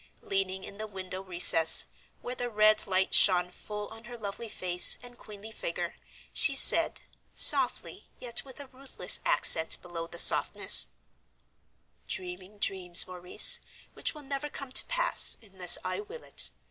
[0.23, 1.85] Leaning in the window recess,
[2.21, 5.95] where the red light shone full on her lovely face and queenly figure,
[6.33, 7.01] she said,
[7.35, 10.87] softly yet with a ruthless accent below the softness,
[12.07, 13.59] "Dreaming dreams, Maurice,
[13.93, 16.49] which will never come to pass, unless I will it.